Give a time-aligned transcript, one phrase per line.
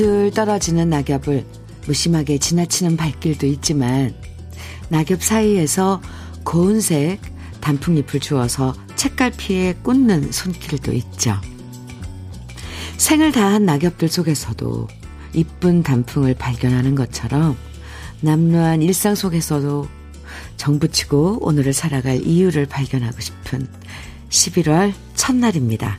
[0.00, 1.44] 하나둘 떨어지는 낙엽을
[1.86, 4.14] 무심하게 지나치는 발길도 있지만
[4.88, 6.00] 낙엽 사이에서
[6.42, 7.20] 고운색
[7.60, 11.38] 단풍잎을 주어서 책갈피에 꽂는 손길도 있죠.
[12.96, 14.88] 생을 다한 낙엽들 속에서도
[15.34, 17.56] 이쁜 단풍을 발견하는 것처럼
[18.22, 19.86] 남루한 일상 속에서도
[20.56, 23.68] 정붙이고 오늘을 살아갈 이유를 발견하고 싶은
[24.30, 25.98] 11월 첫날입니다.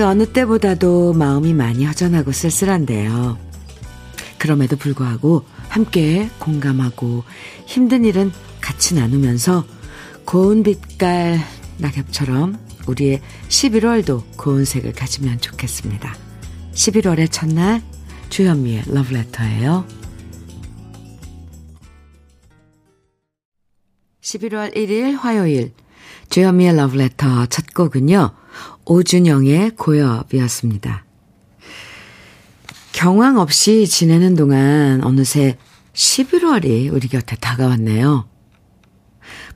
[0.00, 3.36] 그 어느 때보다도 마음이 많이 허전하고 쓸쓸한데요.
[4.38, 7.22] 그럼에도 불구하고 함께 공감하고
[7.66, 8.32] 힘든 일은
[8.62, 9.66] 같이 나누면서
[10.24, 11.38] 고운 빛깔
[11.76, 13.20] 낙엽처럼 우리의
[13.50, 16.16] 11월도 고운 색을 가지면 좋겠습니다.
[16.72, 17.82] 11월의 첫날
[18.30, 19.84] 주현미의 러브레터예요.
[24.22, 25.74] 11월 1일 화요일
[26.30, 28.30] 주현미의 러브레터 첫 곡은요.
[28.84, 31.04] 오준영의 고엽이었습니다.
[32.92, 35.56] 경황 없이 지내는 동안 어느새
[35.94, 38.28] 11월이 우리 곁에 다가왔네요.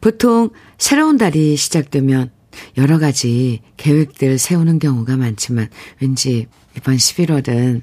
[0.01, 2.31] 보통 새로운 달이 시작되면
[2.77, 5.69] 여러 가지 계획들 세우는 경우가 많지만
[6.01, 7.83] 왠지 이번 11월은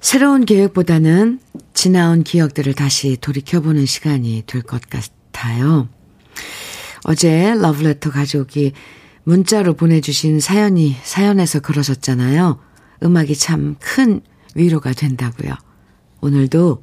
[0.00, 1.40] 새로운 계획보다는
[1.74, 5.88] 지나온 기억들을 다시 돌이켜보는 시간이 될 것 같아요.
[7.04, 8.72] 어제 러브레터 가족이
[9.24, 12.58] 문자로 보내주신 사연이, 사연에서 그러셨잖아요.
[13.02, 14.20] 음악이 참 큰
[14.54, 15.52] 위로가 된다고요.
[16.20, 16.82] 오늘도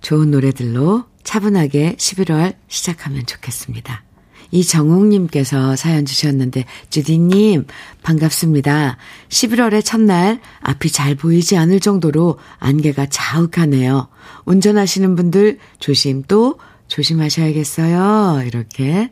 [0.00, 4.02] 좋은 노래들로 차분하게 11월 시작하면 좋겠습니다.
[4.50, 7.66] 이정욱님께서 사연 주셨는데, 주디님,
[8.02, 8.98] 반갑습니다.
[9.30, 14.08] 11월의 첫날, 앞이 잘 보이지 않을 정도로 안개가 자욱하네요.
[14.44, 16.58] 운전하시는 분들 조심 또
[16.88, 18.42] 조심하셔야겠어요.
[18.46, 19.10] 이렇게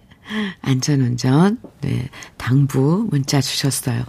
[0.62, 4.04] 안전운전, 네, 당부 문자 주셨어요.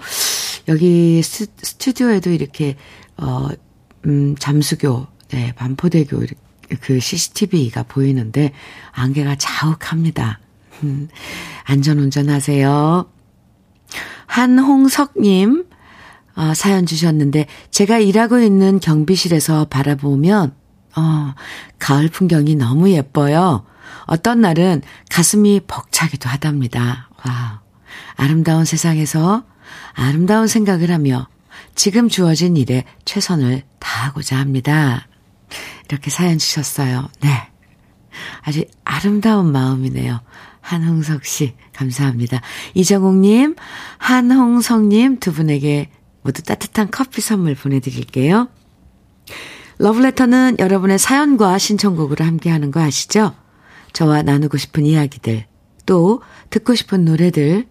[0.67, 2.75] 여기 스, 스튜디오에도 이렇게,
[3.17, 3.49] 어,
[4.05, 6.23] 음, 잠수교, 네, 반포대교,
[6.81, 8.51] 그 CCTV가 보이는데,
[8.91, 10.39] 안개가 자욱합니다.
[10.83, 11.09] 음,
[11.63, 13.09] 안전운전 하세요.
[14.27, 15.65] 한홍석님,
[16.35, 20.55] 어, 사연 주셨는데, 제가 일하고 있는 경비실에서 바라보면,
[20.95, 21.33] 어,
[21.79, 23.65] 가을 풍경이 너무 예뻐요.
[24.05, 27.09] 어떤 날은 가슴이 벅차기도 하답니다.
[27.25, 27.61] 와.
[28.15, 29.43] 아름다운 세상에서
[29.93, 31.27] 아름다운 생각을 하며
[31.75, 35.07] 지금 주어진 일에 최선을 다하고자 합니다.
[35.89, 37.09] 이렇게 사연 주셨어요.
[37.21, 37.49] 네.
[38.41, 40.21] 아주 아름다운 마음이네요.
[40.61, 42.41] 한홍석 씨, 감사합니다.
[42.75, 43.55] 이정옥님,
[43.97, 45.89] 한홍석님 두 분에게
[46.21, 48.47] 모두 따뜻한 커피 선물 보내드릴게요.
[49.79, 53.33] 러브레터는 여러분의 사연과 신청곡으로 함께하는 거 아시죠?
[53.93, 55.45] 저와 나누고 싶은 이야기들,
[55.85, 57.67] 또 듣고 싶은 노래들,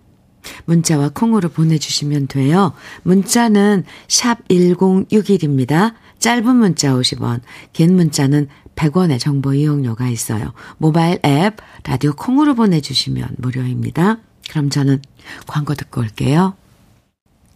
[0.64, 2.72] 문자와 콩으로 보내주시면 돼요.
[3.02, 5.94] 문자는 샵 1061입니다.
[6.18, 7.40] 짧은 문자 50원,
[7.72, 10.52] 긴 문자는 100원의 정보 이용료가 있어요.
[10.78, 14.18] 모바일 앱, 라디오 콩으로 보내주시면 무료입니다.
[14.50, 15.02] 그럼 저는
[15.46, 16.54] 광고 듣고 올게요.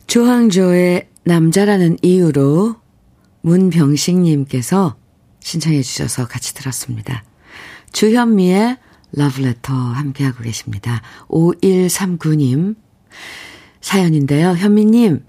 [0.06, 2.76] 조항조의 남자라는 이유로
[3.40, 4.96] 문병식님께서
[5.40, 7.24] 신청해 주셔서 같이 들었습니다.
[7.94, 8.76] 주현미의
[9.12, 11.00] 러브레터 함께하고 계십니다.
[11.28, 12.74] 5139님
[13.80, 14.50] 사연인데요.
[14.50, 15.24] 현미님,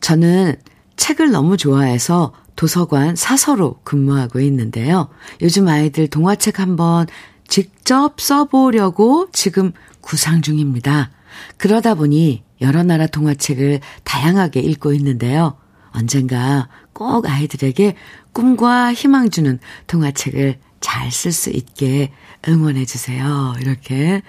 [0.00, 0.56] 저는
[0.96, 5.08] 책을 너무 좋아해서 도서관 사서로 근무하고 있는데요.
[5.42, 7.06] 요즘 아이들 동화책 한번
[7.46, 11.12] 직접 써보려고 지금 구상 중입니다.
[11.56, 15.56] 그러다 보니 여러 나라 동화책을 다양하게 읽고 있는데요.
[15.92, 17.94] 언젠가 꼭 아이들에게
[18.32, 22.12] 꿈과 희망 주는 동화책을 잘 쓸 수 있게
[22.46, 23.54] 응원해 주세요.
[23.60, 24.22] 이렇게,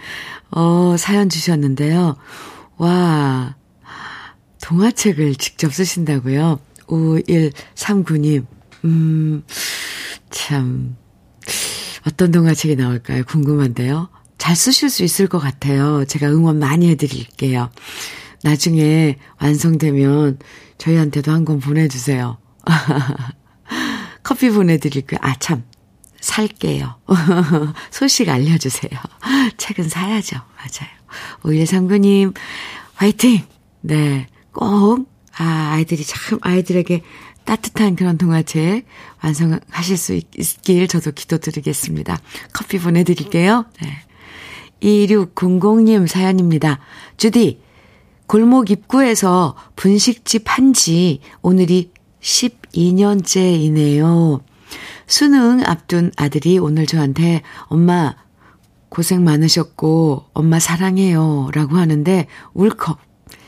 [0.52, 2.16] 어, 사연 주셨는데요.
[2.78, 3.56] 와,
[4.62, 6.60] 동화책을 직접 쓰신다고요?
[6.88, 8.46] 5139님,
[8.86, 9.44] 음,
[10.32, 10.96] 참,
[12.08, 13.24] 어떤 동화책이 나올까요?
[13.26, 14.10] 궁금한데요.
[14.38, 16.06] 잘 쓰실 수 있을 것 같아요.
[16.06, 17.70] 제가 응원 많이 해드릴게요.
[18.42, 20.40] 나중에 완성되면
[20.78, 22.38] 저희한테도 한 권 보내주세요.
[24.24, 25.20] 커피 보내드릴게요.
[25.22, 25.64] 아, 참.
[26.22, 26.96] 살게요.
[27.92, 28.92] 소식 알려주세요.
[29.58, 30.38] 책은 사야죠.
[30.58, 30.90] 맞아요.
[31.44, 32.34] 5139님,
[32.96, 33.44] 화이팅!
[33.82, 34.28] 네.
[34.52, 35.08] 꼭,
[35.38, 37.02] 아, 아이들이 참, 아이들에게
[37.46, 38.86] 따뜻한 그런 동화책
[39.24, 42.20] 완성하실 수 있길 저도 기도드리겠습니다.
[42.54, 43.66] 커피 보내드릴게요.
[43.82, 44.04] 네.
[44.82, 46.80] 2600님 사연입니다.
[47.18, 47.62] 주디,
[48.28, 54.42] 골목 입구에서 분식집 한 지 오늘이 12년째이네요.
[55.10, 58.16] 수능 앞둔 아들이 오늘 저한테 엄마
[58.90, 63.00] 고생 많으셨고 엄마 사랑해요 라고 하는데 울컥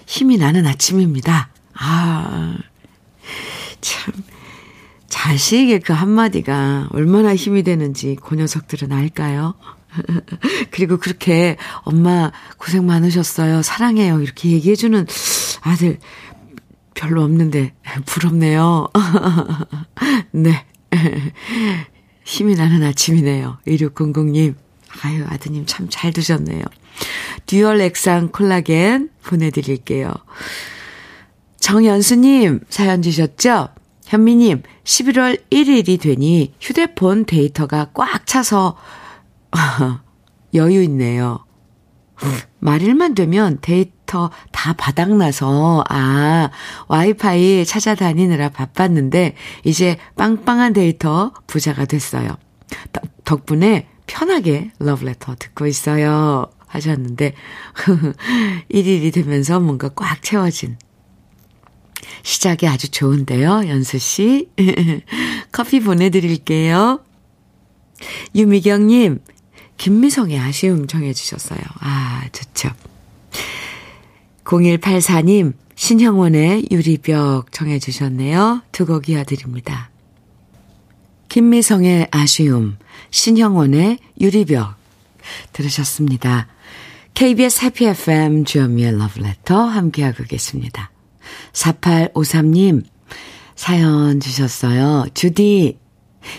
[0.07, 1.51] 힘이 나는 아침입니다.
[1.75, 2.57] 아,
[3.79, 4.13] 참.
[5.07, 9.53] 자식의 그 한마디가 얼마나 힘이 되는지 그 녀석들은 알까요?
[10.71, 13.61] 그리고 그렇게 엄마 고생 많으셨어요.
[13.61, 14.19] 사랑해요.
[14.19, 15.05] 이렇게 얘기해주는
[15.61, 15.99] 아들
[16.95, 17.73] 별로 없는데
[18.05, 18.89] 부럽네요.
[20.31, 20.65] 네.
[22.23, 23.57] 힘이 나는 아침이네요.
[23.67, 24.55] 2600님.
[25.03, 26.63] 아유, 아드님 참 잘 드셨네요.
[27.45, 30.13] 듀얼 액상 콜라겐 보내드릴게요.
[31.59, 33.69] 정연수님 사연 주셨죠?
[34.05, 38.75] 현미님, 11월 1일이 되니 휴대폰 데이터가 꽉 차서
[40.53, 41.45] 여유 있네요.
[42.59, 44.00] 말일만 되면 데이터
[44.51, 46.49] 다 바닥나서, 아,
[46.87, 52.37] 와이파이 찾아다니느라 바빴는데, 이제 빵빵한 데이터 부자가 됐어요.
[53.23, 56.49] 덕분에 편하게 러브레터 듣고 있어요.
[56.67, 57.33] 하셨는데,
[58.71, 60.77] 1일이 되면서 뭔가 꽉 채워진
[62.23, 64.49] 시작이 아주 좋은데요, 연수 씨.
[65.51, 67.03] 커피 보내드릴게요.
[68.35, 69.19] 유미경님,
[69.77, 71.59] 김미성의 아쉬움 정해주셨어요.
[71.79, 72.69] 아, 좋죠.
[74.43, 78.61] 0184님, 신형원의 유리벽 정해주셨네요.
[78.71, 79.89] 두 곡 이어드립니다.
[81.29, 82.77] 김미성의 아쉬움,
[83.11, 84.75] 신형원의 유리벽
[85.53, 86.47] 들으셨습니다.
[87.13, 90.91] KBS 해피 FM 주현미의 러브레터 함께하고 계십니다.
[91.53, 92.83] 4853님
[93.55, 95.05] 사연 주셨어요.
[95.13, 95.77] 주디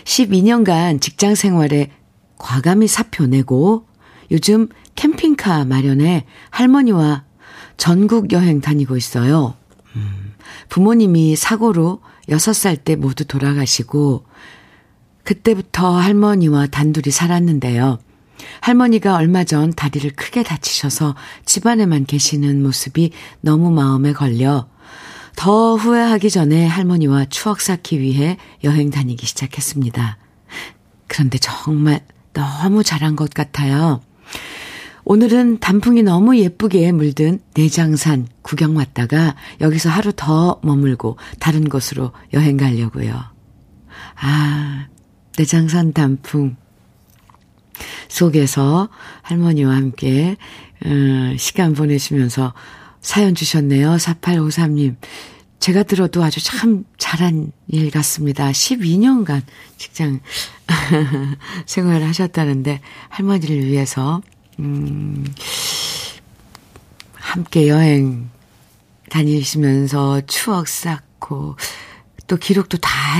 [0.04, 1.90] 12년간 직장 생활에
[2.38, 3.86] 과감히 사표 내고
[4.30, 7.24] 요즘 캠핑카 마련해 할머니와
[7.76, 9.54] 전국 여행 다니고 있어요.
[9.96, 10.34] 음,
[10.68, 14.24] 부모님이 사고로 6살 때 모두 돌아가시고
[15.24, 17.98] 그때부터 할머니와 단둘이 살았는데요.
[18.60, 21.14] 할머니가 얼마 전 다리를 크게 다치셔서
[21.44, 24.68] 집안에만 계시는 모습이 너무 마음에 걸려
[25.36, 30.18] 더 후회하기 전에 할머니와 추억 쌓기 위해 여행 다니기 시작했습니다.
[31.06, 34.00] 그런데 정말 너무 잘한 것 같아요.
[35.04, 42.56] 오늘은 단풍이 너무 예쁘게 물든 내장산 구경 왔다가 여기서 하루 더 머물고 다른 곳으로 여행
[42.56, 43.20] 가려고요.
[44.20, 44.86] 아,
[45.36, 46.56] 내장산 단풍
[48.08, 48.88] 속에서
[49.22, 50.36] 할머니와 함께
[50.84, 52.54] 어, 시간 보내시면서
[53.00, 53.96] 사연 주셨네요.
[53.96, 54.96] 4853님.
[55.58, 58.50] 제가 들어도 아주 참 잘한 일 같습니다.
[58.50, 59.42] 12년간
[59.76, 60.20] 직장
[61.66, 64.22] 생활을 하셨다는데 할머니를 위해서
[64.58, 65.24] 음
[67.14, 68.30] 함께 여행
[69.10, 71.56] 다니시면서 추억 쌓고
[72.26, 73.16] 또 기록도 다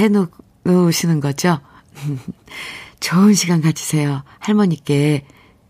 [0.64, 1.60] 해놓으시는 거죠.
[3.00, 4.22] 좋은 시간 가지세요.
[4.38, 5.26] 할머니께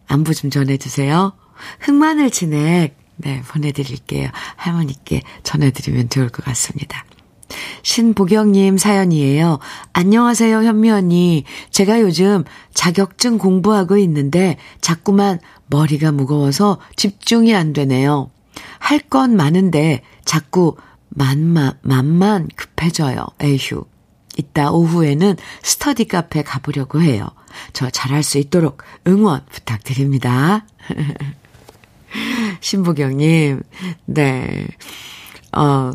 [0.07, 1.33] 안부 좀 전해주세요.
[1.81, 4.31] 흑마늘 진액 네, 보내드릴게요.
[4.57, 7.05] 할머니께 전해드리면 좋을 것 같습니다.
[7.83, 9.59] 신보경님 사연이에요.
[9.93, 11.45] 안녕하세요, 현미 언니.
[11.71, 12.45] 제가 요즘
[12.75, 18.31] 자격증 공부하고 있는데 자꾸만 머리가 무거워서 집중이 안 되네요.
[18.79, 20.77] 할 건 많은데 자꾸
[21.09, 23.27] 만만, 만만 급해져요.
[23.43, 23.85] 에휴.
[24.39, 27.29] 이따 오후에는 스터디 카페 가보려고 해요.
[27.75, 30.65] 저 잘할 수 있도록 응원 부탁드립니다.
[32.61, 33.63] 신보경님,
[34.07, 34.67] 네.
[35.55, 35.91] 어,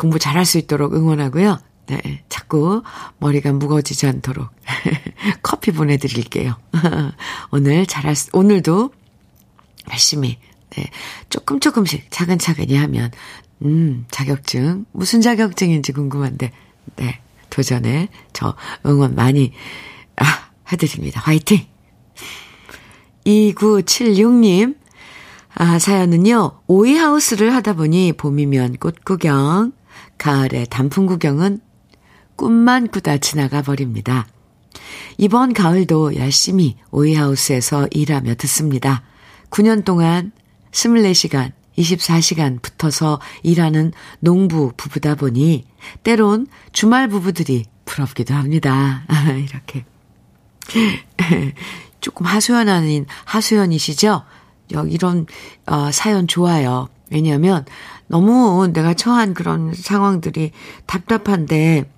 [0.00, 1.58] 공부 잘할 수 있도록 응원하고요.
[1.88, 2.24] 네.
[2.30, 2.82] 자꾸
[3.18, 4.48] 머리가 무거워지지 않도록
[5.42, 6.56] 커피 보내드릴게요.
[7.52, 8.92] 오늘 잘할 수, 오늘도
[9.90, 10.38] 열심히,
[10.70, 10.86] 네.
[11.28, 13.10] 조금 조금씩 차근차근히 하면,
[13.62, 16.50] 음, 자격증, 무슨 자격증인지 궁금한데,
[16.96, 17.20] 네.
[17.50, 19.52] 도전에 저 응원 많이,
[20.16, 20.24] 아,
[20.72, 21.20] 해드립니다.
[21.20, 21.66] 화이팅!
[23.26, 24.78] 2976님,
[25.56, 29.72] 아, 사연은요, 오이하우스를 하다 보니 봄이면 꽃 구경,
[30.20, 31.60] 가을에 단풍 구경은
[32.36, 34.26] 꿈만 꾸다 지나가 버립니다.
[35.16, 39.02] 이번 가을도 열심히 오이하우스에서 일하며 듣습니다.
[39.48, 40.32] 9년 동안
[40.72, 45.64] 24시간, 24시간 붙어서 일하는 농부 부부다 보니
[46.02, 49.04] 때론 주말 부부들이 부럽기도 합니다.
[49.48, 49.86] 이렇게.
[52.00, 54.22] 조금 하소연 아닌 하소연이시죠?
[54.88, 55.26] 이런
[55.66, 56.88] 어, 사연 좋아요.
[57.10, 57.64] 왜냐하면
[58.06, 60.52] 너무 내가 처한 그런 상황들이
[60.86, 61.90] 답답한데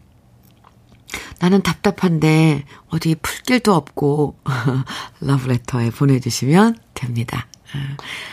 [1.40, 4.37] 나는 답답한데 어디 풀 길도 없고
[5.21, 7.47] 러브레터에 보내주시면 됩니다.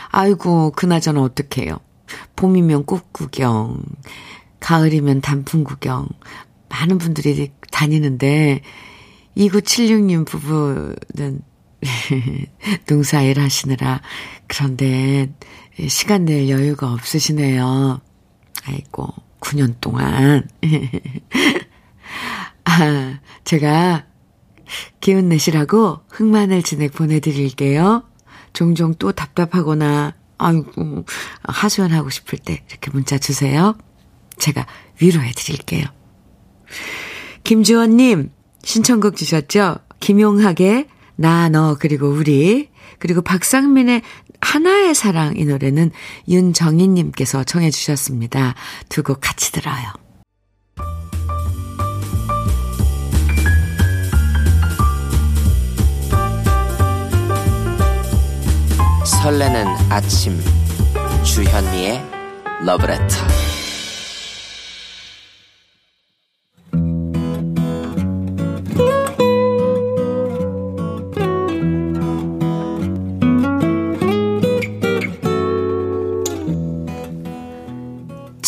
[0.10, 1.80] 아이고 그나저나 어떡해요.
[2.36, 3.82] 봄이면 꽃 구경,
[4.60, 6.08] 가을이면 단풍 구경
[6.70, 8.62] 많은 분들이 다니는데
[9.38, 11.42] 2976님 부부는
[12.88, 14.02] 농사일 하시느라
[14.48, 15.32] 그런데
[15.88, 18.02] 시간 낼 여유가 없으시네요.
[18.66, 20.48] 아이고, 9년 동안.
[22.66, 24.06] 아, 제가
[25.00, 28.04] 기운 내시라고 흑마늘 진액 보내드릴게요.
[28.54, 31.06] 종종 또 답답하거나, 아이고,
[31.44, 33.76] 하소연하고 싶을 때 이렇게 문자 주세요.
[34.38, 34.66] 제가
[35.02, 35.86] 위로해 드릴게요.
[37.44, 38.32] 김주원님,
[38.64, 39.78] 신청곡 주셨죠?
[40.00, 40.88] 김용학의
[41.20, 42.70] 나, 너, 그리고 우리.
[42.98, 44.02] 그리고 박상민의
[44.40, 45.92] 하나의 사랑 이 노래는
[46.30, 48.56] 윤정희님께서 청해 주셨습니다.
[48.88, 49.92] 두 곡 같이 들어요.
[59.06, 60.40] 설레는 아침
[61.24, 62.02] 주현미의
[62.66, 63.49] 러브레터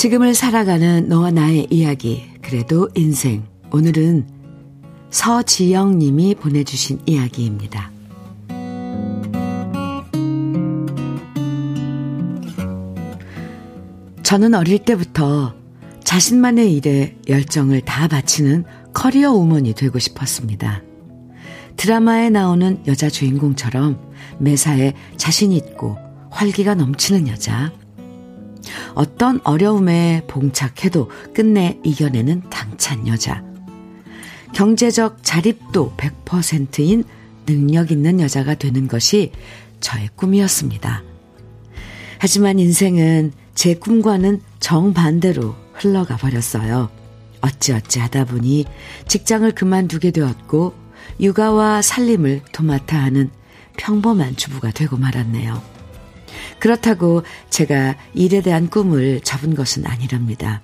[0.01, 3.43] 지금을 살아가는 너와 나의 이야기, 그래도 인생.
[3.71, 4.25] 오늘은
[5.11, 7.91] 서지영 님이 보내주신 이야기입니다.
[14.23, 15.53] 저는 어릴 때부터
[16.03, 18.63] 자신만의 일에 열정을 다 바치는
[18.95, 20.81] 커리어 우먼이 되고 싶었습니다.
[21.77, 23.99] 드라마에 나오는 여자 주인공처럼
[24.39, 25.99] 매사에 자신 있고
[26.31, 27.71] 활기가 넘치는 여자.
[28.93, 33.43] 어떤 어려움에 봉착해도 끝내 이겨내는 당찬 여자.
[34.53, 37.03] 경제적 자립도 100%인
[37.45, 39.31] 능력 있는 여자가 되는 것이
[39.79, 41.03] 저의 꿈이었습니다.
[42.19, 46.89] 하지만 인생은 제 꿈과는 정반대로 흘러가 버렸어요.
[47.41, 48.65] 어찌어찌 하다 보니
[49.07, 50.73] 직장을 그만두게 되었고
[51.19, 53.29] 육아와 살림을 도맡아 하는
[53.77, 55.80] 평범한 주부가 되고 말았네요.
[56.59, 60.61] 그렇다고 제가 일에 대한 꿈을 접은 것은 아니랍니다.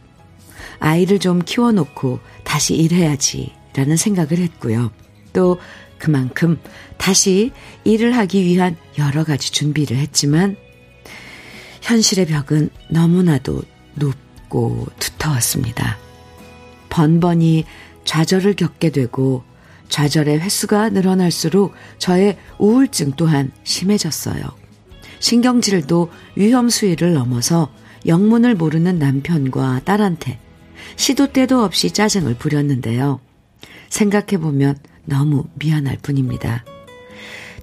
[0.79, 4.91] 아이를 좀 키워놓고 다시 일해야지 라는 생각을 했고요.
[5.33, 5.59] 또
[5.97, 6.59] 그만큼
[6.97, 7.51] 다시
[7.83, 10.55] 일을 하기 위한 여러 가지 준비를 했지만
[11.81, 13.61] 현실의 벽은 너무나도
[13.95, 15.97] 높고 두터웠습니다.
[16.89, 17.65] 번번이
[18.03, 19.43] 좌절을 겪게 되고
[19.89, 24.43] 좌절의 횟수가 늘어날수록 저의 우울증 또한 심해졌어요.
[25.19, 27.71] 신경질도 위험 수위를 넘어서
[28.05, 30.39] 영문을 모르는 남편과 딸한테
[30.95, 33.19] 시도 때도 없이 짜증을 부렸는데요.
[33.89, 36.63] 생각해보면 너무 미안할 뿐입니다.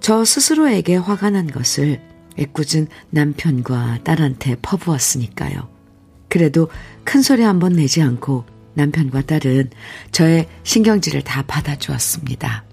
[0.01, 2.01] 저 스스로에게 화가 난 것을
[2.39, 5.69] 애꿎은 남편과 딸한테 퍼부었으니까요.
[6.29, 6.69] 그래도
[7.05, 8.45] 큰 소리 한번 내지 않고
[8.75, 9.71] 남편과 딸은
[10.11, 12.65] 저의 신경질을 다 받아주었습니다.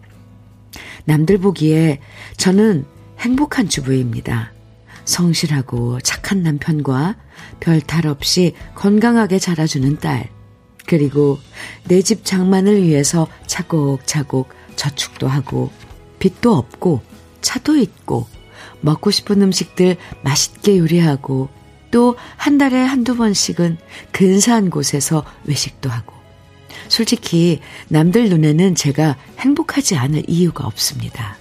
[1.05, 1.99] 남들 보기에
[2.37, 2.85] 저는
[3.19, 4.51] 행복한 주부입니다.
[5.11, 7.15] 성실하고 착한 남편과
[7.59, 10.29] 별 탈 없이 건강하게 자라주는 딸,
[10.87, 11.39] 그리고
[11.87, 15.71] 내 집 장만을 위해서 차곡차곡 저축도 하고,
[16.19, 17.01] 빚도 없고,
[17.41, 18.27] 차도 있고,
[18.81, 21.49] 먹고 싶은 음식들 맛있게 요리하고,
[21.91, 23.77] 또 한 달에 한두 번씩은
[24.11, 26.13] 근사한 곳에서 외식도 하고,
[26.87, 31.37] 솔직히 남들 눈에는 제가 행복하지 않을 이유가 없습니다.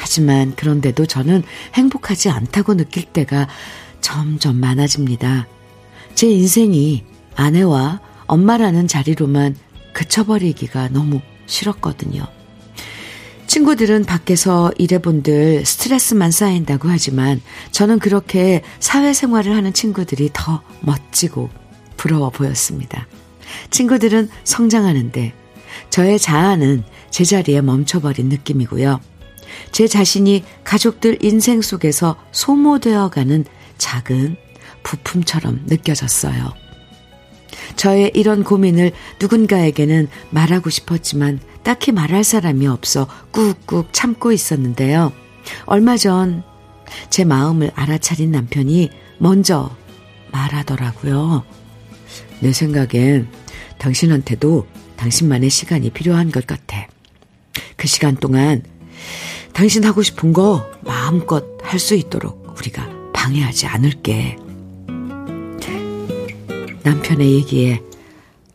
[0.00, 1.42] 하지만 그런데도 저는
[1.74, 3.48] 행복하지 않다고 느낄 때가
[4.00, 5.46] 점점 많아집니다.
[6.14, 7.04] 제 인생이
[7.36, 9.56] 아내와 엄마라는 자리로만
[9.92, 12.26] 그쳐버리기가 너무 싫었거든요.
[13.46, 21.50] 친구들은 밖에서 일해본들 스트레스만 쌓인다고 하지만 저는 그렇게 사회생활을 하는 친구들이 더 멋지고
[21.98, 23.06] 부러워 보였습니다.
[23.70, 25.34] 친구들은 성장하는데
[25.90, 29.00] 저의 자아는 제자리에 멈춰버린 느낌이고요.
[29.72, 33.44] 제 자신이 가족들 인생 속에서 소모되어 가는
[33.78, 34.36] 작은
[34.82, 36.52] 부품처럼 느껴졌어요.
[37.76, 45.12] 저의 이런 고민을 누군가에게는 말하고 싶었지만 딱히 말할 사람이 없어 꾹꾹 참고 있었는데요.
[45.66, 46.50] 얼마 전
[47.08, 49.74] 제 마음을 알아차린 남편이 먼저
[50.32, 51.44] 말하더라고요.
[52.40, 53.28] 내 생각엔
[53.78, 54.66] 당신한테도
[54.96, 56.88] 당신만의 시간이 필요한 것 같아.
[57.76, 58.62] 그 시간 동안
[59.52, 64.36] 당신 하고 싶은 거 마음껏 할 수 있도록 우리가 방해하지 않을게.
[66.82, 67.82] 남편의 얘기에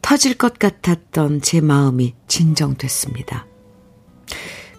[0.02, 3.46] 터질 것 같았던 제 마음이 진정됐습니다.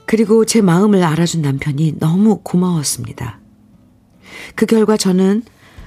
[0.05, 3.41] 그리고 제 마음을 알아준 남편이 너무 고마웠습니다.
[4.55, 5.43] 그 결과 저는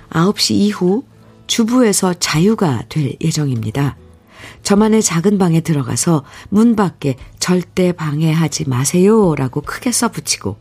[0.10, 1.04] 9시 이후
[1.48, 3.98] 주부에서 자유가 될 예정입니다.
[4.70, 10.60] 저만의 작은 방에 들어가서 문 밖에 절대 방해하지 마세요 라고 크게 써붙이고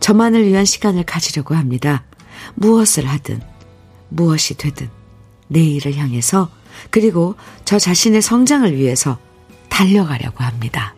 [0.00, 2.06] 저만을 위한 시간을 가지려고 합니다.
[2.54, 3.42] 무엇을 하든
[4.08, 4.88] 무엇이 되든
[5.48, 6.50] 내일을 향해서
[6.88, 7.34] 그리고
[7.66, 9.18] 저 자신의 성장을 위해서
[9.68, 10.94] 달려가려고 합니다.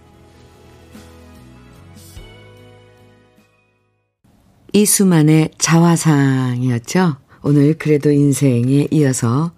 [4.73, 7.17] 이수만의 자화상이었죠.
[7.43, 9.51] 오늘 그래도 인생에 이어서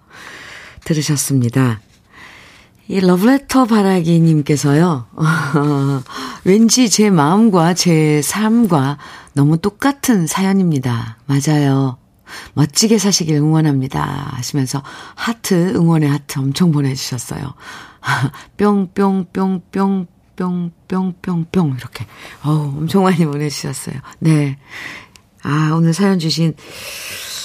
[0.85, 1.81] 들으셨습니다.
[2.87, 5.07] 이 러브레터 바라기님께서요,
[6.45, 8.97] 왠지 제 마음과 제 삶과
[9.33, 11.17] 너무 똑같은 사연입니다.
[11.25, 11.97] 맞아요.
[12.53, 14.31] 멋지게 사시길 응원합니다.
[14.35, 14.83] 하시면서
[15.15, 17.53] 하트, 응원의 하트 엄청 보내주셨어요.
[18.57, 22.05] 뿅뿅뿅뿅 뿅뿅뿅뿅 이렇게
[22.43, 23.95] 어우 엄청 많이 보내주셨어요.
[24.19, 24.57] 네.
[25.45, 26.55] 아 오늘 사연 주신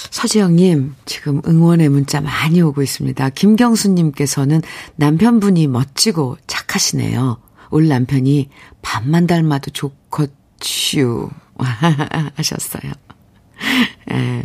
[0.09, 3.29] 서지영님 지금 응원의 문자 많이 오고 있습니다.
[3.29, 4.63] 김경수님께서는
[4.95, 7.37] 남편분이 멋지고 착하시네요.
[7.69, 8.49] 올 남편이
[8.81, 11.29] 밤만 닮아도 좋겠슈
[12.35, 12.91] 하셨어요.
[14.11, 14.43] 예.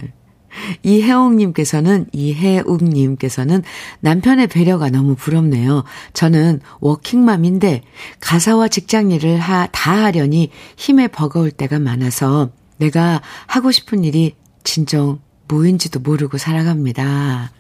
[0.83, 3.63] 이혜옥님께서는, 이혜욱님께서는
[4.01, 5.85] 남편의 배려가 너무 부럽네요.
[6.13, 7.83] 저는 워킹맘인데
[8.21, 15.21] 가사와 직장 일을 하, 다 하려니 힘에 버거울 때가 많아서 내가 하고 싶은 일이 진정
[15.49, 17.53] 뭐인지도 모르고 살아갑니다.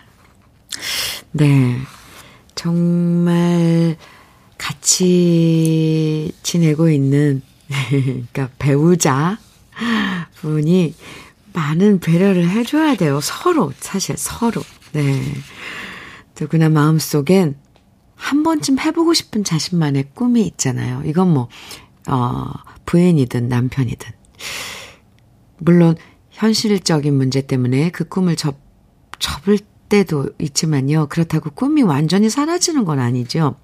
[1.32, 1.76] 네.
[2.54, 3.96] 정말
[4.58, 7.42] 같이 지내고 있는,
[7.90, 9.38] 그러니까 배우자
[10.36, 10.94] 분이
[11.52, 13.20] 많은 배려를 해줘야 돼요.
[13.20, 14.62] 서로, 사실 서로.
[14.92, 15.22] 네.
[16.38, 17.56] 누구나 마음속엔
[18.14, 21.02] 한 번쯤 해보고 싶은 자신만의 꿈이 있잖아요.
[21.04, 21.48] 이건 뭐,
[22.08, 22.50] 어,
[22.86, 24.10] 부인이든 남편이든.
[25.58, 25.96] 물론,
[26.30, 28.56] 현실적인 문제 때문에 그 꿈을 접,
[29.18, 31.06] 접을 때도 있지만요.
[31.08, 33.54] 그렇다고 꿈이 완전히 사라지는 건 아니죠.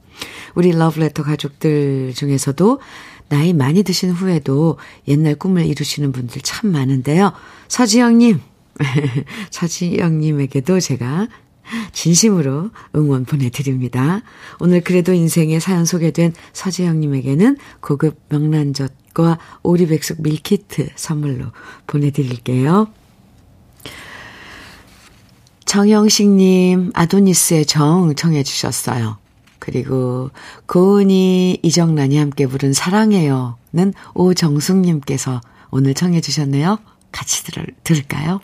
[0.55, 2.81] 우리 러브레터 가족들 중에서도
[3.29, 4.79] 나이 많이 드신 후에도
[5.09, 7.33] 옛날 꿈을 이루시는 분들 참 많은데요.
[7.69, 8.41] 서지영님,
[9.51, 11.29] 서지영님에게도 제가
[11.93, 14.23] 진심으로 응원 보내드립니다.
[14.61, 21.47] 오늘 그래도 인생의 사연 소개된 서지영님에게는 고급 명란젓과 오리백숙 밀키트 선물로
[21.87, 22.89] 보내드릴게요.
[25.65, 29.17] 정영식님, 아도니스의 정 청해 주셨어요.
[29.59, 30.31] 그리고
[30.67, 36.79] 고은이, 이정란이 함께 부른 사랑해요는 오정숙님께서 오늘 청해 주셨네요.
[37.11, 38.41] 같이 들, 들을까요?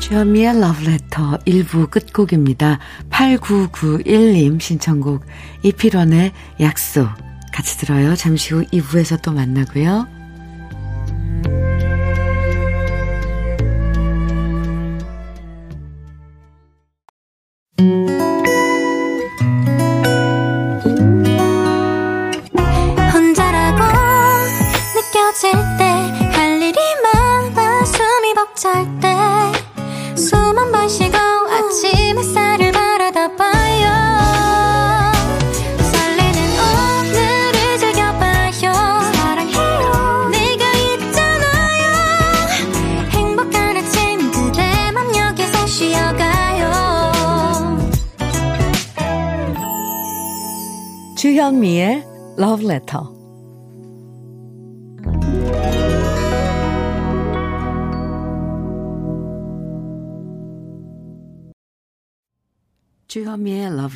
[0.00, 2.78] 주현미의 러브레터 1부 끝곡입니다.
[3.10, 5.24] 8991님 신청곡
[5.62, 7.08] 이필원의 약속
[7.52, 8.16] 같이 들어요.
[8.16, 10.19] 잠시 후 2부에서 또 만나고요.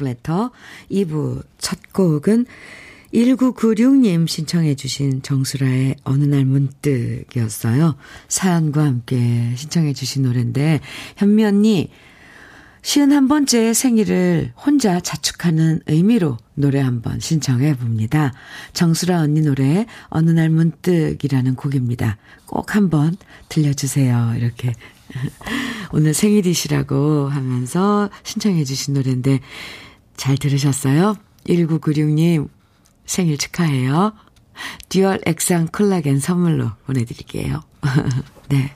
[0.04, 0.50] Letter
[0.90, 2.46] 2부 첫 곡은
[3.14, 7.94] 1996님 신청해 주신 정수라의 어느 날 문득이었어요.
[8.28, 10.80] 사연과 함께 신청해 주신 노래인데
[11.16, 11.90] 현미 언니
[12.82, 18.32] 51번째 생일을 혼자 자축하는 의미로 노래 한번 신청해 봅니다.
[18.74, 22.18] 정수라 언니 노래 어느 날 문득이라는 곡입니다.
[22.44, 23.16] 꼭 한번
[23.48, 24.34] 들려주세요.
[24.36, 24.74] 이렇게
[25.92, 29.40] 오늘 생일이시라고 하면서 신청해 주신 노래인데
[30.16, 31.16] 잘 들으셨어요?
[31.46, 32.48] 1996님
[33.06, 34.12] 생일 축하해요.
[34.88, 37.62] 듀얼 액상 콜라겐 선물로 보내드릴게요.
[38.48, 38.74] 네.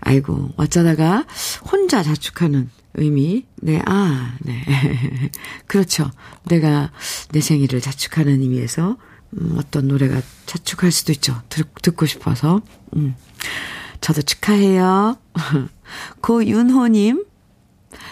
[0.00, 1.24] 아이고, 어쩌다가
[1.70, 3.46] 혼자 자축하는 의미.
[3.56, 4.62] 네, 아, 네.
[5.66, 6.10] 그렇죠.
[6.44, 6.90] 내가
[7.32, 8.96] 내 생일을 자축하는 의미에서
[9.36, 11.40] 음, 어떤 노래가 자축할 수도 있죠.
[11.48, 12.60] 듣, 듣고 싶어서.
[12.96, 13.14] 음.
[14.00, 15.16] 저도 축하해요.
[16.20, 17.24] 고윤호님,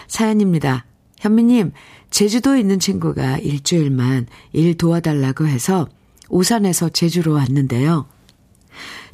[0.07, 0.85] 사연입니다.
[1.19, 1.71] 현미님,
[2.13, 5.89] 제주도에 있는 친구가 일주일만 일 도와달라고 해서
[6.29, 8.07] 오산에서 제주로 왔는데요.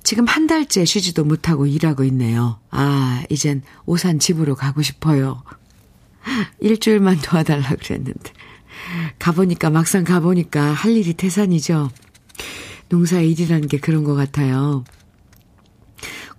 [0.04, 2.60] 지금 한 달째 쉬지도 못하고 일하고 있네요.
[2.72, 5.44] 아, 이젠 오산 집으로 가고 싶어요.
[6.60, 8.34] 일주일만 도와달라 그랬는데.
[9.18, 11.92] 가보니까, 막상 가보니까 할 일이 태산이죠.
[12.90, 14.84] 농사 일이라는 게 그런 것 같아요.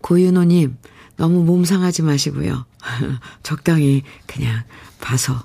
[0.03, 0.77] 고윤호님,
[1.17, 2.67] 너무 몸 상하지 마시고요.
[3.43, 4.63] 적당히 그냥
[5.01, 5.43] 봐서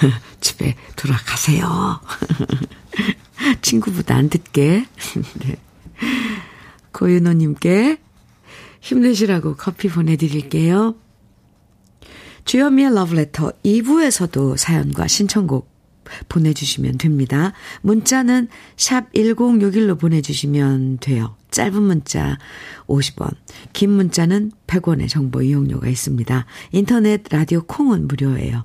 [0.40, 2.00] 집에 돌아가세요.
[3.62, 4.86] 친구보다 안 듣게.
[5.44, 5.56] 네.
[6.92, 7.98] 고윤호님께
[8.80, 10.94] 힘내시라고 커피 보내드릴게요.
[12.44, 15.70] 주현미의 러브레터 2부에서도 사연과 신청곡
[16.28, 17.52] 보내주시면 됩니다.
[17.82, 21.36] 문자는 샵 1061로 보내주시면 돼요.
[21.50, 22.38] 짧은 문자
[22.86, 23.34] 50원,
[23.72, 26.46] 긴 문자는 100원의 정보 이용료가 있습니다.
[26.72, 28.64] 인터넷 라디오 콩은 무료예요.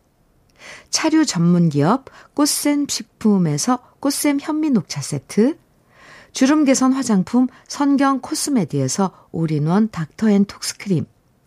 [0.89, 5.57] 차류 전문 기업 꽃샘 식품에서 꽃샘 현미 녹차 세트,
[6.31, 11.05] 주름 개선 화장품 선경 코스메디에서 올인원 닥터앤톡스 크림,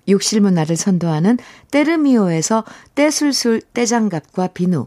[0.09, 1.39] 욕실 문화를 선도하는
[1.71, 4.87] 때르미오에서 때술술 때장갑과 비누,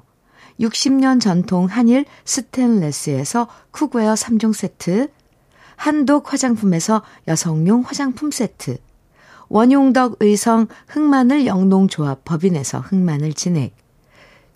[0.59, 5.09] 60년 전통 한일 스텐레스에서 cookware 3종 세트,
[5.75, 8.77] 한독 화장품에서 여성용 화장품 세트,
[9.49, 13.75] 원용덕 의성 흑마늘 영농조합 법인에서 흑마늘 진액,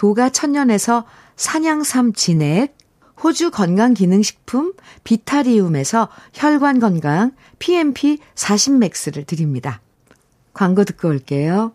[0.00, 1.04] 도가 천년에서
[1.36, 2.74] 산양삼 진액,
[3.22, 4.72] 호주 건강기능식품
[5.04, 9.82] 비타리움에서 혈관건강 PMP 40맥스를 드립니다.
[10.54, 11.72] 광고 듣고 올게요.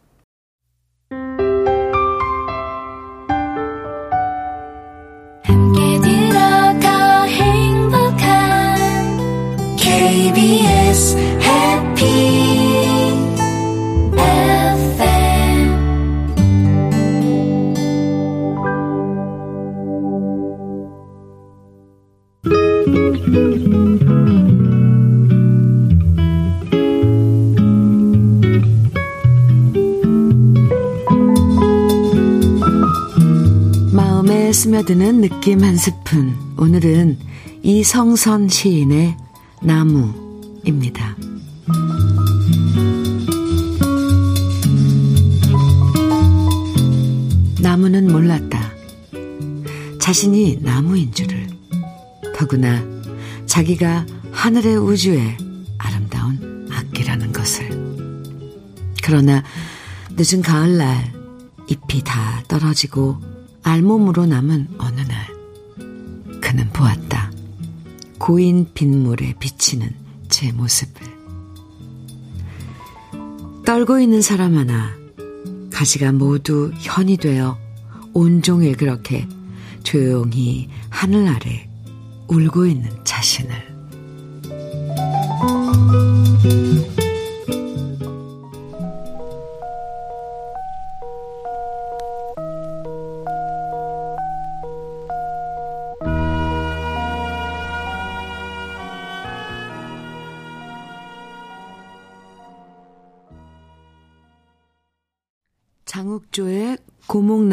[34.86, 36.36] 스며드는 느낌 한 스푼.
[36.58, 37.18] 오늘은
[37.64, 39.18] 이성선 시인의
[39.64, 41.16] 나무입니다.
[47.60, 48.72] 나무는 몰랐다.
[50.00, 51.48] 자신이 나무인 줄을.
[52.36, 52.84] 더구나
[53.48, 55.38] 자기가 하늘의 우주에
[55.80, 57.70] 아름다운 악기라는 것을.
[59.04, 59.44] 그러나
[60.12, 61.12] 늦은 가을날
[61.68, 63.35] 잎이 다 떨어지고
[63.66, 67.32] 알몸으로 남은 어느 날 그는 보았다.
[68.20, 69.90] 고인 빗물에 비치는
[70.30, 71.02] 제 모습을.
[73.66, 74.96] 떨고 있는 사람 하나
[75.74, 77.58] 가지가 모두 현이 되어
[78.14, 79.28] 온종일 그렇게
[79.82, 81.68] 조용히 하늘 아래
[82.28, 83.76] 울고 있는 자신을.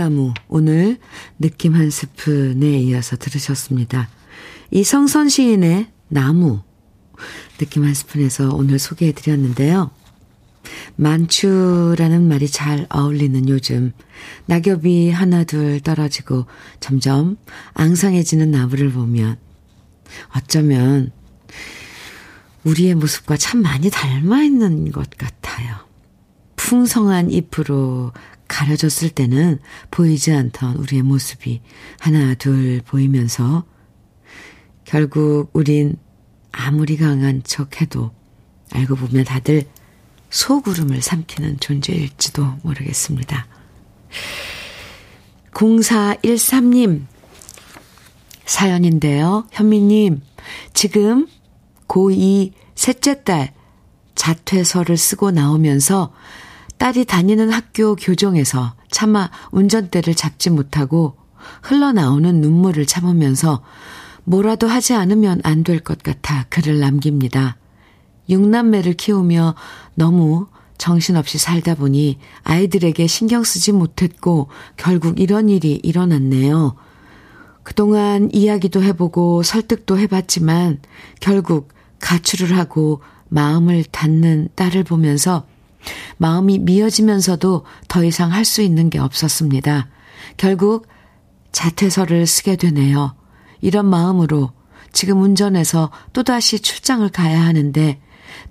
[0.03, 0.99] 고목나무 오늘
[1.39, 4.09] 느낌 한 스푼에 이어서 들으셨습니다.
[4.73, 6.63] 이성선 시인의 나무
[7.59, 9.91] 느낌 한 스푼에서 오늘 소개해 드렸는데요.
[10.97, 13.93] 만추라는 말이 잘 어울리는 요즘
[14.47, 16.47] 낙엽이 하나둘 떨어지고
[16.81, 17.37] 점점
[17.75, 19.37] 앙상해지는 나무를 보면
[20.35, 21.13] 어쩌면
[22.65, 25.77] 우리의 모습과 참 많이 닮아 있는 것 같아요.
[26.57, 28.13] 풍성한 잎으로
[28.53, 29.59] 가려졌을 때는
[29.91, 31.63] 보이지 않던 우리의 모습이
[31.99, 33.65] 하나 둘 보이면서
[34.85, 35.97] 결국 우린
[36.53, 38.11] 아무리 강한 척 해도
[38.73, 39.65] 알고 보면 다들
[40.29, 43.47] 소구름을 삼키는 존재일지도 모르겠습니다.
[45.53, 47.07] 0413님,
[48.45, 49.47] 사연인데요.
[49.51, 50.21] 현미님,
[50.75, 51.27] 지금
[51.89, 53.55] 고2 셋째 딸
[54.15, 56.13] 자퇴서를 쓰고 나오면서
[56.83, 61.15] 딸이 다니는 학교 교정에서 차마 운전대를 잡지 못하고
[61.63, 63.63] 흘러나오는 눈물을 참으면서
[64.25, 67.57] 뭐라도 하지 않으면 안 될 것 같아 글을 남깁니다.
[68.29, 69.55] 육남매를 키우며
[69.95, 76.75] 너무 정신없이 살다 보니 아이들에게 신경 쓰지 못했고 결국 이런 일이 일어났네요.
[77.63, 80.81] 그동안 이야기도 해보고 설득도 해봤지만
[81.21, 81.69] 결국
[82.01, 85.47] 가출을 하고 마음을 닫는 딸을 보면서
[86.19, 89.89] 마음이 미어지면서도 더 이상 할 수 있는 게 없었습니다.
[90.37, 90.87] 결국
[91.53, 93.15] 자퇴서를 쓰게 되네요.
[93.61, 94.53] 이런 마음으로
[94.93, 98.01] 지금 운전해서 또다시 출장을 가야 하는데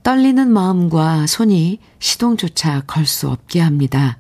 [0.04, 4.18] 떨리는 마음과 손이 시동조차 걸 수 없게 합니다.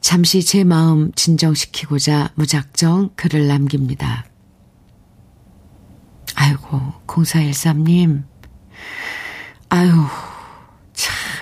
[0.00, 4.26] 잠시 제 마음 진정시키고자 무작정 글을 남깁니다.
[6.34, 8.24] 아이고, 0413님.
[9.70, 9.92] 아유,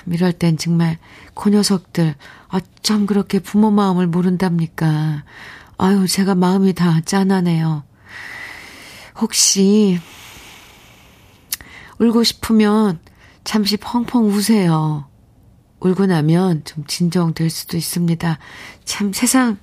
[0.03, 0.99] 참, 이럴 땐 정말
[1.35, 2.15] 그 녀석들
[2.49, 5.25] 어쩜 그렇게 부모 마음을 모른답니까?
[5.79, 7.85] 아유, 제가 마음이 다 짠하네요.
[9.21, 9.99] 혹시
[11.99, 12.99] 울고 싶으면
[13.45, 15.07] 잠시 펑펑 우세요.
[15.81, 18.39] 울고 나면 좀 진정될 수도 있습니다.
[18.85, 19.59] 참 세상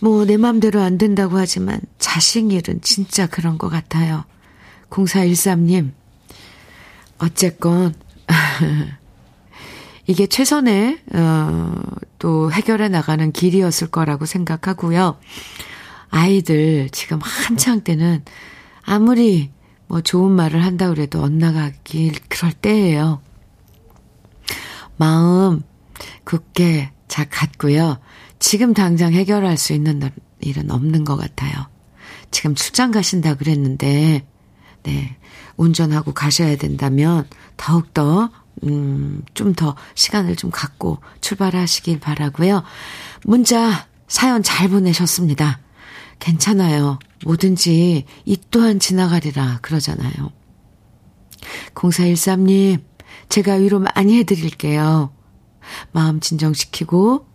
[0.00, 4.24] 뭐 내 맘대로 안 된다고 하지만 자식 일은 진짜 그런 것 같아요.
[4.88, 5.92] 0413님
[7.18, 7.94] 어쨌건
[10.10, 11.72] 이게 최선의 어,
[12.18, 15.20] 또 해결해 나가는 길이었을 거라고 생각하고요.
[16.10, 18.24] 아이들 지금 한창 때는
[18.82, 19.52] 아무리
[19.86, 23.22] 뭐 좋은 말을 한다 그래도 엇나가길 그럴 때예요.
[24.96, 25.62] 마음
[26.24, 28.00] 굳게 잘 갖고요.
[28.40, 31.52] 지금 당장 해결할 수 있는 일은 없는 것 같아요.
[32.32, 34.26] 지금 출장 가신다 그랬는데,
[34.82, 35.16] 네,
[35.56, 38.30] 운전하고 가셔야 된다면 더욱더,
[38.64, 42.62] 음, 좀 더 시간을 좀 갖고 출발하시길 바라고요.
[43.24, 45.60] 문자, 사연 잘 보내셨습니다.
[46.18, 46.98] 괜찮아요.
[47.24, 50.32] 뭐든지 이 또한 지나가리라 그러잖아요.
[51.74, 52.82] 0413님,
[53.28, 55.12] 제가 위로 많이 해드릴게요.
[55.92, 57.26] 마음 진정시키고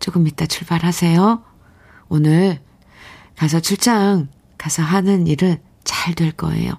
[0.00, 1.42] 조금 이따 출발하세요.
[2.08, 2.60] 오늘
[3.36, 6.72] 가서 출장 가서 하는 일은 잘 될 거예요.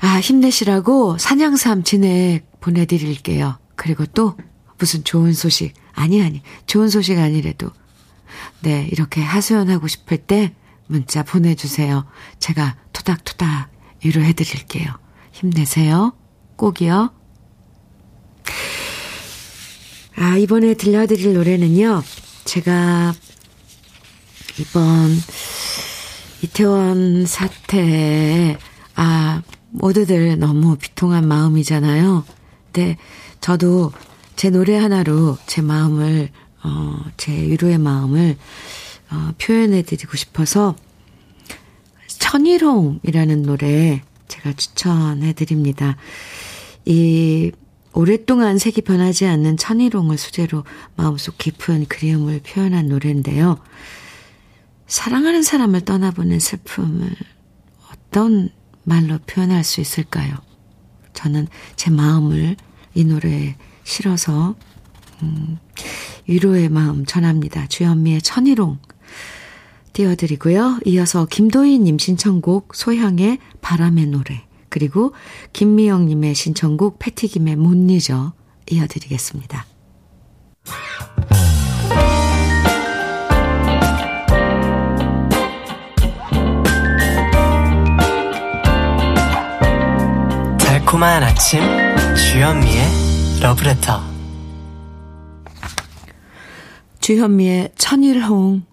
[0.00, 3.58] 아, 힘내시라고 산양삼 진액 보내드릴게요.
[3.76, 4.36] 그리고 또
[4.78, 7.70] 무슨 좋은 소식, 아니, 아니, 좋은 소식 아니래도
[8.60, 10.54] 네, 이렇게 하소연하고 싶을 때
[10.86, 12.06] 문자 보내주세요.
[12.38, 13.70] 제가 토닥토닥
[14.04, 14.92] 위로해 드릴게요.
[15.32, 16.14] 힘내세요.
[16.56, 17.14] 꼭이요.
[20.16, 22.02] 아, 이번에 들려드릴 노래는요.
[22.44, 23.14] 제가
[24.58, 25.10] 이번
[26.42, 28.58] 이태원 사태에
[28.96, 32.24] 아, 모두들 너무 비통한 마음이잖아요.
[32.66, 32.96] 근데
[33.40, 33.92] 저도
[34.36, 36.30] 제 노래 하나로 제 마음을
[36.62, 38.36] 어, 제 위로의 마음을
[39.10, 40.76] 어, 표현해 드리고 싶어서
[42.06, 45.96] 천일홍이라는 노래 제가 추천해 드립니다.
[46.84, 47.50] 이
[47.92, 50.64] 오랫동안 색이 변하지 않는 천일홍을 소재로
[50.96, 53.58] 마음속 깊은 그리움을 표현한 노래인데요.
[54.86, 57.10] 사랑하는 사람을 떠나보낸 슬픔을
[57.90, 58.50] 어떤
[58.84, 60.34] 말로 표현할 수 있을까요?
[61.12, 62.56] 저는 제 마음을
[62.94, 64.54] 이 노래에 실어서
[65.22, 65.58] 음,
[66.26, 67.66] 위로의 마음 전합니다.
[67.66, 68.78] 주현미의 천일홍
[69.92, 70.80] 띄워드리고요.
[70.86, 75.12] 이어서 김도희님 신청곡 소향의 바람의 노래 그리고
[75.52, 78.32] 김미영님의 신청곡 패티김의 못 잊어
[78.70, 79.66] 이어드리겠습니다.
[90.90, 91.60] 달콤한 아침
[92.16, 94.02] 주현미의 러브레터
[96.98, 98.64] 주현미의 천일홍,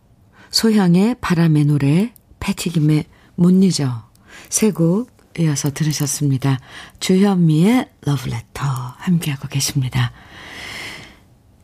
[0.50, 4.10] 소향의 바람의 노래, 패티김의 못 잊어
[4.50, 6.58] 세곡 이어서 들으셨습니다.
[7.00, 8.66] 주현미의 러브레터
[8.98, 10.12] 함께하고 계십니다.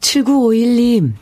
[0.02, 1.14] 7951님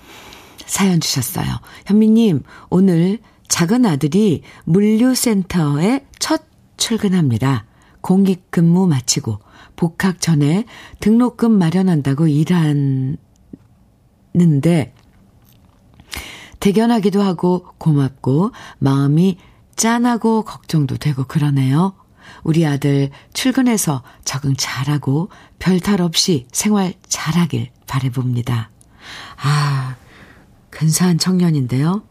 [0.65, 1.47] 사연 주셨어요.
[1.85, 6.43] 현미님 오늘 작은 아들이 물류센터에 첫
[6.75, 7.70] 출근합니다.
[8.01, 9.39] 공익 근무 마치고
[9.75, 10.65] 복학 전에
[10.99, 13.17] 등록금 마련한다고 일하는데
[16.59, 19.37] 대견하기도 하고 고맙고 마음이
[19.75, 21.93] 짠하고 걱정도 되고 그러네요.
[22.43, 28.69] 우리 아들 출근해서 적응 잘하고 별탈 없이 생활 잘하길 바래봅니다.
[29.43, 29.95] 아,
[30.69, 32.03] 근사한 청년인데요.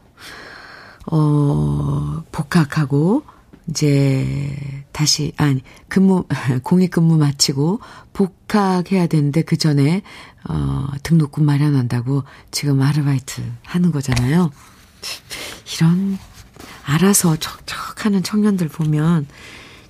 [1.07, 3.23] 어, 복학하고,
[3.71, 6.25] 이제, 다시, 아니, 근무,
[6.63, 7.81] 공익 근무 마치고,
[8.13, 10.03] 복학해야 되는데, 그 전에,
[10.49, 14.51] 어, 등록금 마련한다고 지금 아르바이트 하는 거잖아요.
[15.77, 16.19] 이런,
[16.85, 19.27] 알아서 척척 하는 청년들 보면,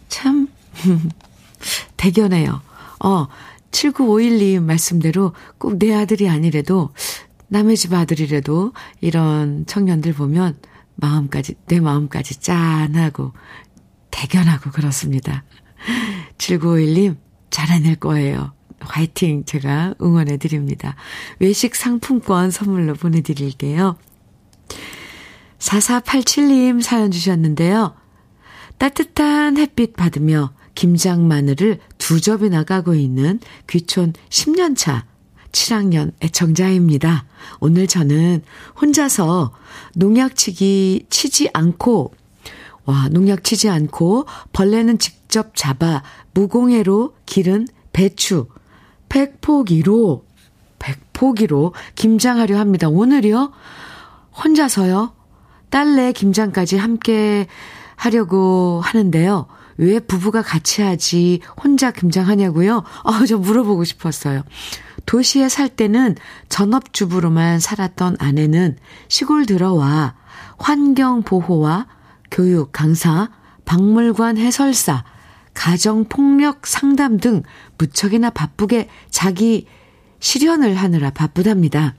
[0.08, 0.48] 참,
[1.96, 2.60] 대견해요.
[3.02, 3.26] 어,
[3.70, 6.90] 7951님 말씀대로 꼭 내 아들이 아니래도
[7.48, 10.58] 남의 집 아들이라도 이런 청년들 보면
[10.96, 13.32] 마음까지, 내 마음까지 짠하고
[14.11, 15.44] 대견하고 그렇습니다.
[16.38, 17.16] 7951님
[17.51, 18.53] 잘해낼 거예요.
[18.81, 20.96] 화이팅 제가 응원해 드립니다.
[21.38, 23.96] 외식 상품권 선물로 보내드릴게요.
[25.59, 27.94] 4487님 사연 주셨는데요.
[28.79, 35.03] 따뜻한 햇빛 받으며 김장 마늘을 두 접이나 까고 있는 귀촌 10년차
[35.53, 37.27] 7학년 애청자입니다.
[37.59, 38.42] 오늘 저는
[38.81, 39.53] 혼자서
[39.94, 42.14] 농약 치기 치지 않고
[42.90, 46.03] 와, 농약 치지 않고 벌레는 직접 잡아
[46.35, 48.48] 무공해로 기른 배추
[49.09, 50.24] 100포기로
[50.81, 52.88] 100포기로 김장하려 합니다.
[52.88, 53.53] 오늘이요?
[54.42, 55.12] 혼자서요?
[55.68, 57.46] 딸내 김장까지 함께
[57.94, 59.46] 하려고 하는데요.
[59.76, 62.83] 왜 부부가 같이 하지 혼자 김장하냐고요?
[63.05, 64.42] 아, 저 물어보고 싶었어요.
[65.07, 66.16] 도시에 살 때는
[66.48, 70.14] 전업주부로만 살았던 아내는 시골 들어와
[70.59, 71.87] 환경 보호와
[72.30, 73.30] 교육 강사,
[73.64, 75.04] 박물관 해설사,
[75.54, 77.42] 가정폭력 상담 등
[77.78, 79.66] 무척이나 바쁘게 자기
[80.20, 81.94] 실현을 하느라 바쁘답니다.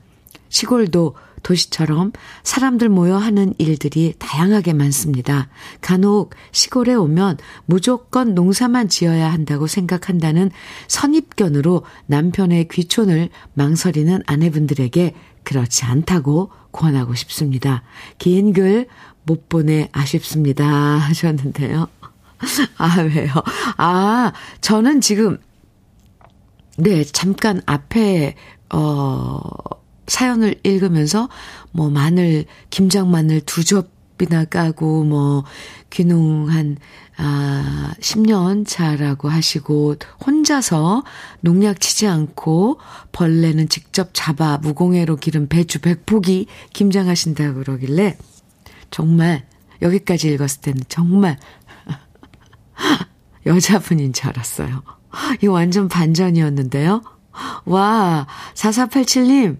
[0.48, 2.12] 시골도 도시처럼
[2.44, 5.48] 사람들 모여 하는 일들이 다양하게 많습니다.
[5.80, 10.50] 간혹 시골에 오면 무조건 농사만 지어야 한다고 생각한다는
[10.88, 17.82] 선입견으로 남편의 귀촌을 망설이는 아내분들에게 그렇지 않다고 권하고 싶습니다.
[18.18, 18.86] 긴 글
[19.24, 20.64] 못 보내 아쉽습니다.
[20.98, 21.88] 하셨는데요.
[22.76, 23.30] 아, 왜요?
[23.76, 25.38] 아, 저는 지금,
[26.76, 28.34] 네, 잠깐 앞에,
[28.70, 29.40] 어,
[30.06, 31.28] 사연을 읽으면서
[31.70, 35.44] 뭐 마늘, 김장 마늘 두 접이나 까고 뭐
[35.90, 36.78] 귀농한
[37.18, 41.04] 아 10년 차라고 하시고 혼자서
[41.40, 42.78] 농약 치지 않고
[43.12, 48.16] 벌레는 직접 잡아 무공해로 기른 배추 100포기 김장하신다 그러길래
[48.92, 49.44] 정말
[49.80, 51.36] 여기까지 읽었을 때는 정말
[53.44, 54.82] 여자분인 줄 알았어요.
[55.42, 57.02] 이거 완전 반전이었는데요.
[57.64, 59.58] 와, 4487님,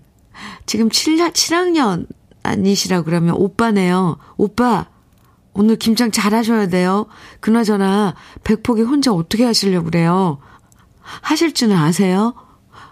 [0.66, 2.06] 지금 7, 7학년
[2.42, 4.18] 아니시라 그러면 오빠네요.
[4.36, 4.86] 오빠,
[5.54, 7.06] 오늘 김장 잘 하셔야 돼요.
[7.40, 8.14] 그나저나,
[8.44, 10.38] 백폭이 혼자 어떻게 하시려고 그래요?
[11.00, 12.34] 하실 줄은 아세요?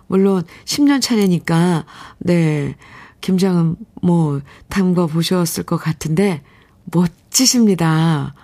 [0.07, 1.85] 물론, 10년 차례니까,
[2.19, 2.77] 네,
[3.21, 6.43] 김장은 뭐, 담궈 보셨을 것 같은데,
[6.85, 8.35] 멋지십니다.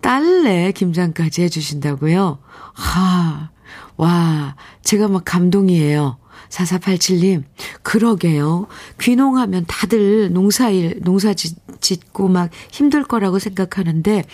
[0.00, 2.38] 딸내 김장까지 해주신다고요?
[2.72, 3.50] 하,
[3.96, 6.18] 와, 제가 막 감동이에요.
[6.48, 7.44] 4487님,
[7.82, 8.66] 그러게요.
[9.00, 14.24] 귀농하면 다들 농사일, 농사 짓고 막 힘들 거라고 생각하는데,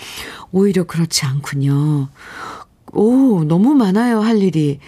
[0.50, 2.08] 오히려 그렇지 않군요.
[2.92, 4.80] 오, 너무 많아요, 할 일이.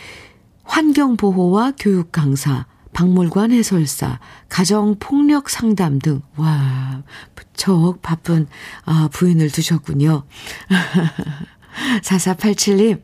[0.65, 2.67] 환경보호와 교육 강사,
[3.01, 4.19] 박물관 해설사,
[4.51, 7.03] 가정폭력 상담 등, 와,
[7.35, 8.47] 무척 바쁜,
[8.85, 10.25] 아, 부인을 두셨군요.
[12.05, 13.01] 4487님,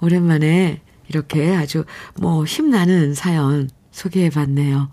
[0.00, 1.84] 오랜만에 이렇게 아주
[2.18, 4.88] 뭐 힘나는 사연 소개해 봤네요.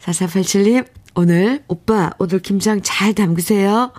[0.00, 3.92] 4487님, 오늘 오빠 오늘 김장 잘 담그세요.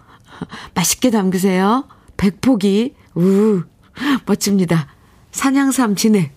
[0.74, 1.88] 맛있게 담그세요.
[2.18, 3.62] 백포기, 우,
[4.26, 4.88] 멋집니다.
[5.30, 6.36] 산양삼 진액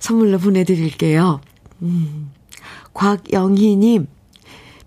[0.00, 1.40] 선물로 보내드릴게요.
[1.82, 2.30] 음,
[2.94, 4.06] 곽영희님,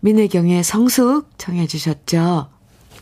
[0.02, 2.50] 민혜경의 성숙 청해주셨죠.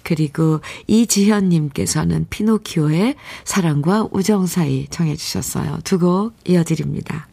[0.04, 5.80] 그리고 이지현님께서는 피노키오의 사랑과 우정 사이 청해주셨어요.
[5.84, 7.28] 두 곡 이어드립니다.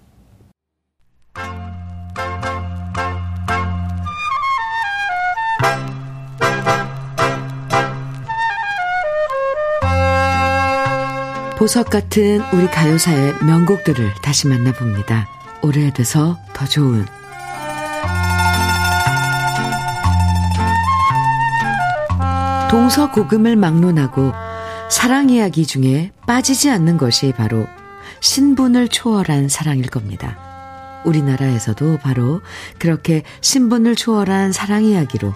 [11.57, 15.34] 보석 같은 우리 가요사의 명곡들을 다시 만나봅니다.
[15.65, 17.07] 오래돼서 더 좋은
[22.71, 24.33] 동서 고금을 막론하고
[24.91, 27.67] 사랑 이야기 중에 빠지지 않는 것이 바로
[28.21, 30.37] 신분을 초월한 사랑일 겁니다.
[31.07, 32.43] 우리나라에서도 바로
[32.79, 35.33] 그렇게 신분을 초월한 사랑 이야기로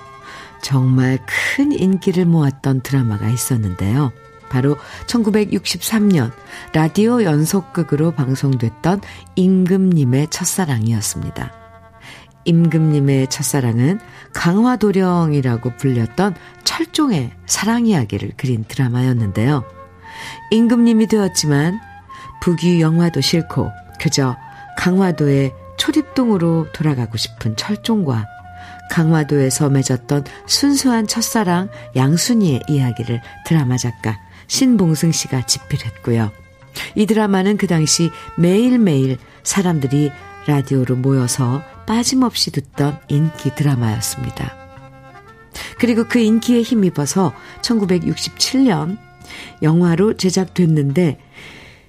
[0.61, 1.18] 정말
[1.57, 4.12] 큰 인기를 모았던 드라마가 있었는데요.
[4.49, 4.76] 바로
[5.07, 6.32] 1963년
[6.72, 9.01] 라디오 연속극으로 방송됐던
[9.36, 11.53] 임금님의 첫사랑이었습니다.
[12.44, 14.01] 임금님의 첫사랑은
[14.32, 16.34] 강화도령이라고 불렸던
[16.64, 19.64] 철종의 사랑 이야기를 그린 드라마였는데요.
[20.51, 21.78] 임금님이 되었지만
[22.40, 23.70] 북위 영화도 싫고
[24.01, 24.36] 그저
[24.78, 28.26] 강화도의 초립동으로 돌아가고 싶은 철종과
[28.90, 34.18] 강화도에서 맺었던 순수한 첫사랑 양순이의 이야기를 드라마 작가
[34.49, 36.32] 신봉승 씨가 집필했고요.
[36.94, 40.11] 이 드라마는 그 당시 매일매일 사람들이
[40.46, 44.57] 라디오로 모여서 빠짐없이 듣던 인기 드라마였습니다.
[45.78, 47.32] 그리고 그 인기에 힘입어서
[47.62, 48.99] 1967년
[49.62, 51.20] 영화로 제작됐는데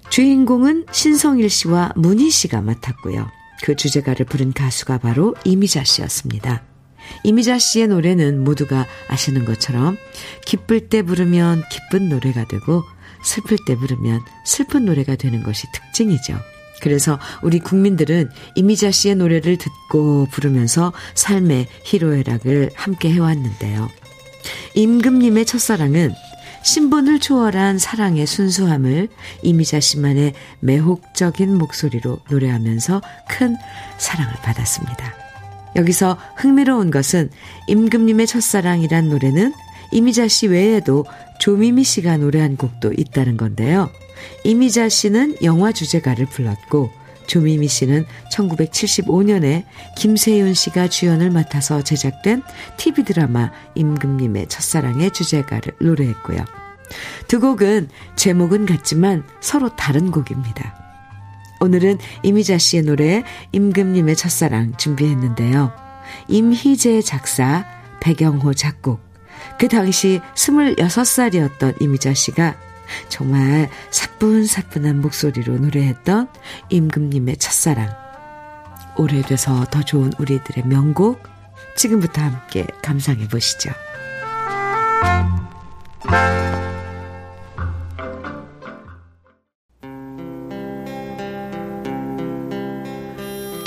[0.09, 3.29] 주인공은 신성일 씨와 문희 씨가 맡았고요.
[3.63, 6.68] 그 주제가를 부른 가수가 바로 이미자 씨였습니다.
[7.23, 9.97] 이미자 씨의 노래는 모두가 아시는 것처럼
[10.45, 12.83] 기쁠 때 부르면 기쁜 노래가 되고
[13.23, 16.37] 슬플 때 부르면 슬픈 노래가 되는 것이 특징이죠.
[16.81, 23.89] 그래서 우리 국민들은 이미자 씨의 노래를 듣고 부르면서 삶의 희로애락을 함께 해왔는데요.
[24.75, 26.13] 임금님의 첫사랑은
[26.63, 29.09] 신분을 초월한 사랑의 순수함을
[29.43, 33.55] 이미자 씨만의 매혹적인 목소리로 노래하면서 큰
[33.97, 35.18] 사랑을 받았습니다.
[35.75, 37.29] 여기서 흥미로운 것은
[37.67, 39.53] 임금님의 첫사랑이란 노래는
[39.91, 41.05] 이미자 씨 외에도
[41.39, 43.89] 조미미 씨가 노래한 곡도 있다는 건데요.
[44.43, 46.91] 이미자 씨는 영화 주제가를 불렀고
[47.27, 49.63] 조미미 씨는 1975년에
[49.97, 52.41] 김세윤 씨가 주연을 맡아서 제작된
[52.77, 56.43] TV 드라마 임금님의 첫사랑의 주제가를 노래했고요.
[57.27, 60.78] 두 곡은 제목은 같지만 서로 다른 곡입니다.
[61.59, 65.71] 오늘은 이미자 씨의 노래 임금님의 첫사랑 준비했는데요.
[66.27, 67.65] 임희재 작사,
[67.99, 69.01] 배경호 작곡.
[69.59, 72.55] 그 당시 26살이었던 이미자 씨가
[73.09, 76.27] 정말 사뿐사뿐한 목소리로 노래했던
[76.69, 77.89] 임금님의 첫사랑.
[78.97, 81.21] 오래돼서 더 좋은 우리들의 명곡.
[81.75, 83.71] 지금부터 함께 감상해 보시죠.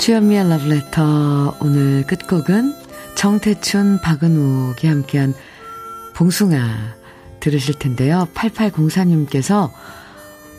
[0.03, 2.75] 주현미의 러브레터 오늘 끝곡은
[3.15, 5.33] 정태춘, 박은옥이 함께한
[6.13, 6.59] 봉숭아
[7.39, 8.27] 들으실 텐데요.
[8.33, 9.71] 8804님께서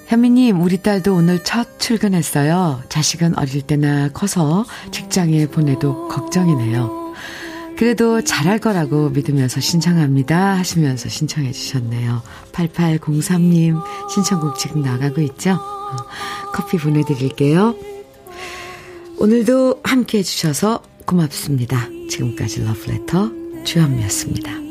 [0.06, 2.84] 현미님, 우리 딸도 오늘 첫 출근했어요.
[2.88, 7.12] 자식은 어릴 때나 커서 직장에 보내도 걱정이네요.
[7.76, 10.56] 그래도 잘할 거라고 믿으면서 신청합니다.
[10.56, 12.22] 하시면서 신청해 주셨네요.
[12.52, 13.78] 8803님,
[14.08, 15.58] 신청곡 지금 나가고 있죠?
[16.54, 17.74] 커피 보내드릴게요.
[19.18, 21.88] 오늘도 함께 해주셔서 고맙습니다.
[22.10, 23.30] 지금까지 러브레터
[23.64, 24.63] 주현미였습니다.